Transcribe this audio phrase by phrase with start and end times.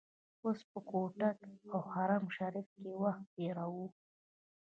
[0.45, 1.29] اوس په کوټه
[1.73, 3.87] او حرم شریف کې وخت تیروو.